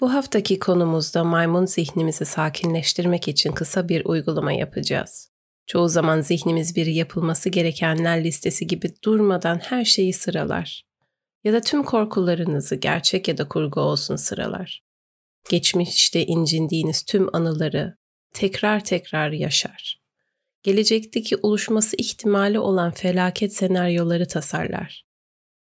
Bu 0.00 0.14
haftaki 0.14 0.58
konumuzda 0.58 1.24
maymun 1.24 1.66
zihnimizi 1.66 2.24
sakinleştirmek 2.24 3.28
için 3.28 3.52
kısa 3.52 3.88
bir 3.88 4.04
uygulama 4.04 4.52
yapacağız. 4.52 5.30
Çoğu 5.66 5.88
zaman 5.88 6.20
zihnimiz 6.20 6.76
bir 6.76 6.86
yapılması 6.86 7.48
gerekenler 7.48 8.24
listesi 8.24 8.66
gibi 8.66 8.92
durmadan 9.04 9.58
her 9.58 9.84
şeyi 9.84 10.12
sıralar. 10.12 10.84
Ya 11.44 11.52
da 11.52 11.60
tüm 11.60 11.82
korkularınızı 11.82 12.74
gerçek 12.74 13.28
ya 13.28 13.38
da 13.38 13.48
kurgu 13.48 13.80
olsun 13.80 14.16
sıralar. 14.16 14.82
Geçmişte 15.50 16.26
incindiğiniz 16.26 17.02
tüm 17.02 17.34
anıları 17.36 17.96
tekrar 18.32 18.84
tekrar 18.84 19.30
yaşar. 19.30 20.00
Gelecekteki 20.62 21.36
oluşması 21.36 21.96
ihtimali 21.96 22.58
olan 22.58 22.90
felaket 22.90 23.54
senaryoları 23.54 24.28
tasarlar. 24.28 25.04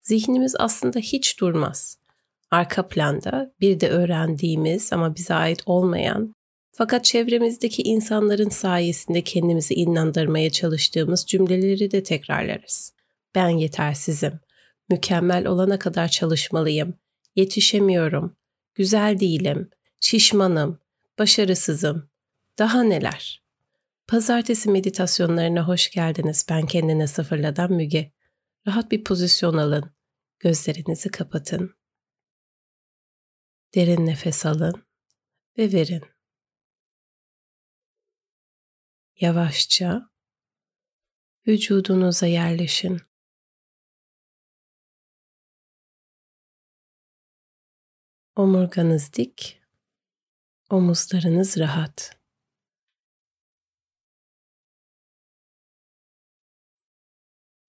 Zihnimiz 0.00 0.54
aslında 0.58 0.98
hiç 0.98 1.40
durmaz 1.40 2.01
arka 2.52 2.88
planda 2.88 3.52
bir 3.60 3.80
de 3.80 3.88
öğrendiğimiz 3.88 4.92
ama 4.92 5.16
bize 5.16 5.34
ait 5.34 5.62
olmayan 5.66 6.34
fakat 6.72 7.04
çevremizdeki 7.04 7.82
insanların 7.82 8.48
sayesinde 8.48 9.22
kendimizi 9.22 9.74
inandırmaya 9.74 10.50
çalıştığımız 10.50 11.26
cümleleri 11.26 11.90
de 11.90 12.02
tekrarlarız. 12.02 12.94
Ben 13.34 13.48
yetersizim. 13.48 14.40
Mükemmel 14.90 15.46
olana 15.46 15.78
kadar 15.78 16.08
çalışmalıyım. 16.08 16.94
Yetişemiyorum. 17.36 18.36
Güzel 18.74 19.20
değilim. 19.20 19.70
Şişmanım. 20.00 20.78
Başarısızım. 21.18 22.08
Daha 22.58 22.82
neler? 22.82 23.42
Pazartesi 24.08 24.70
meditasyonlarına 24.70 25.68
hoş 25.68 25.90
geldiniz. 25.90 26.46
Ben 26.50 26.66
kendine 26.66 27.06
sıfırladan 27.06 27.72
Müge. 27.72 28.12
Rahat 28.66 28.90
bir 28.90 29.04
pozisyon 29.04 29.56
alın. 29.56 29.90
Gözlerinizi 30.40 31.10
kapatın. 31.10 31.81
Derin 33.74 34.06
nefes 34.06 34.46
alın 34.46 34.86
ve 35.58 35.72
verin. 35.72 36.04
Yavaşça 39.20 40.10
vücudunuza 41.46 42.26
yerleşin. 42.26 43.00
Omurganız 48.36 49.12
dik, 49.12 49.62
omuzlarınız 50.70 51.58
rahat. 51.58 52.20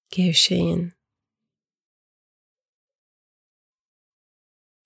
Gevşeyin. 0.10 0.94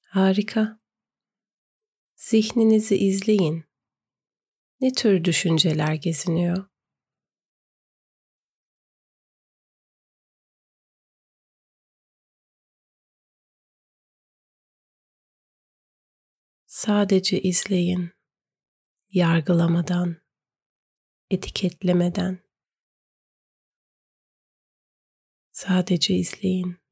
Harika. 0.02 0.87
Zihninizi 2.30 2.98
izleyin. 2.98 3.66
Ne 4.82 4.92
tür 4.92 5.24
düşünceler 5.24 5.94
geziniyor? 5.94 6.66
Sadece 16.66 17.42
izleyin. 17.42 18.12
Yargılamadan, 19.10 20.22
etiketlemeden. 21.30 22.40
Sadece 25.52 26.14
izleyin. 26.16 26.87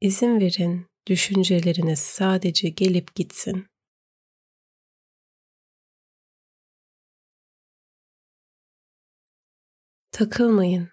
İzin 0.00 0.40
verin 0.40 0.86
düşünceleriniz 1.06 1.98
sadece 1.98 2.68
gelip 2.68 3.14
gitsin. 3.14 3.66
Takılmayın. 10.12 10.88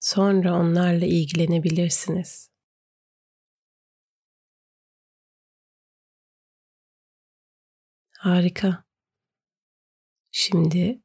Sonra 0.00 0.54
onlarla 0.54 1.06
ilgilenebilirsiniz. 1.06 2.48
Harika. 8.18 8.84
Şimdi 10.30 11.02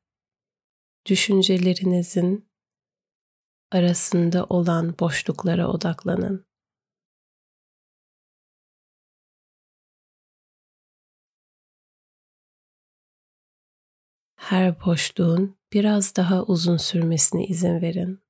düşüncelerinizin 1.05 2.49
arasında 3.71 4.45
olan 4.45 4.99
boşluklara 4.99 5.67
odaklanın. 5.67 6.50
Her 14.51 14.81
boşluğun 14.85 15.57
biraz 15.73 16.15
daha 16.15 16.43
uzun 16.43 16.77
sürmesine 16.77 17.45
izin 17.45 17.81
verin. 17.81 18.21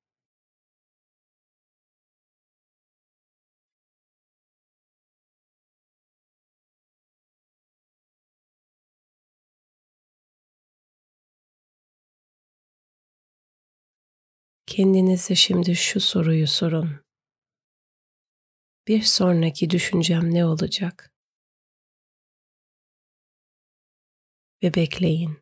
Kendinize 14.66 15.36
şimdi 15.36 15.76
şu 15.76 16.00
soruyu 16.00 16.48
sorun. 16.48 17.00
Bir 18.88 19.02
sonraki 19.02 19.70
düşüncem 19.70 20.34
ne 20.34 20.46
olacak? 20.46 21.14
Ve 24.64 24.74
bekleyin. 24.74 25.41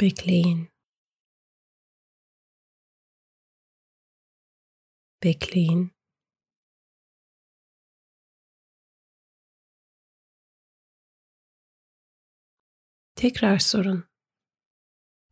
Bekleyin. 0.00 0.68
Bekleyin. 5.22 5.90
Tekrar 13.16 13.58
sorun. 13.58 14.04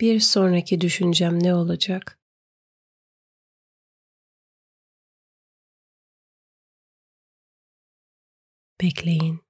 Bir 0.00 0.20
sonraki 0.20 0.80
düşüncem 0.80 1.42
ne 1.42 1.54
olacak? 1.54 2.18
Bekleyin. 8.80 9.45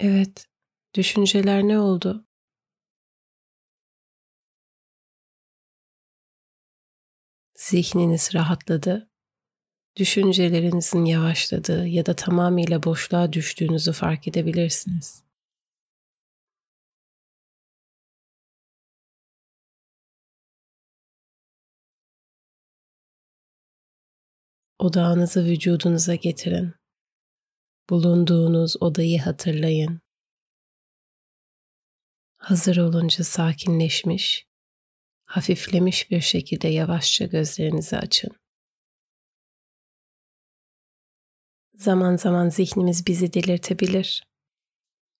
Evet, 0.00 0.46
düşünceler 0.94 1.62
ne 1.62 1.78
oldu? 1.78 2.26
Zihniniz 7.54 8.30
rahatladı. 8.34 9.08
Düşüncelerinizin 9.96 11.04
yavaşladığı 11.04 11.86
ya 11.88 12.06
da 12.06 12.16
tamamıyla 12.16 12.82
boşluğa 12.82 13.32
düştüğünüzü 13.32 13.92
fark 13.92 14.28
edebilirsiniz. 14.28 15.24
Odağınızı 24.78 25.44
vücudunuza 25.44 26.14
getirin. 26.14 26.74
Bulunduğunuz 27.90 28.82
odayı 28.82 29.20
hatırlayın. 29.20 30.00
Hazır 32.36 32.76
olunca 32.76 33.24
sakinleşmiş, 33.24 34.46
hafiflemiş 35.24 36.10
bir 36.10 36.20
şekilde 36.20 36.68
yavaşça 36.68 37.24
gözlerinizi 37.24 37.96
açın. 37.96 38.30
Zaman 41.74 42.16
zaman 42.16 42.48
zihnimiz 42.48 43.06
bizi 43.06 43.32
delirtebilir. 43.32 44.26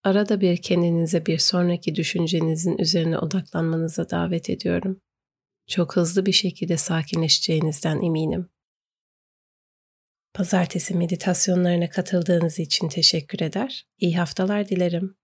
Arada 0.05 0.41
bir 0.41 0.63
kendinize 0.63 1.27
bir 1.27 1.39
sonraki 1.39 1.95
düşüncenizin 1.95 2.79
üzerine 2.79 3.19
odaklanmanıza 3.19 4.11
davet 4.11 4.51
ediyorum. 4.51 5.01
Çok 5.67 5.97
hızlı 5.97 6.27
bir 6.27 6.33
şekilde 6.33 6.77
sakinleşeceğinizden 6.77 8.03
eminim. 8.03 8.49
Pazartesi 10.37 10.95
meditasyonlarına 10.95 11.89
katıldığınız 11.89 12.59
için 12.59 12.89
teşekkür 12.89 13.41
eder. 13.41 13.87
İyi 13.99 14.19
haftalar 14.19 14.69
dilerim. 14.69 15.17